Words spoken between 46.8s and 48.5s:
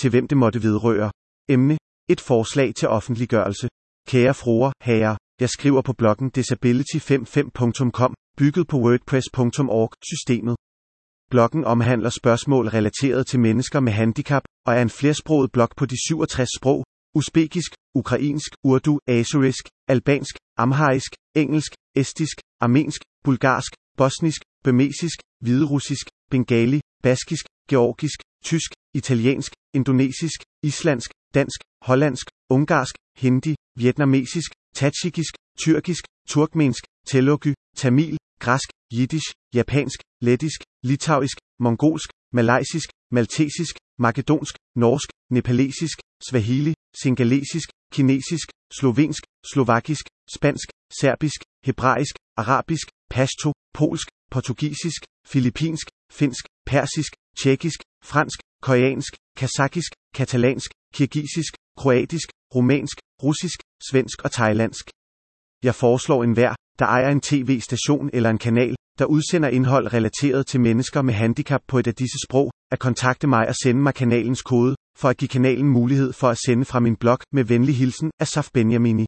singalesisk, kinesisk,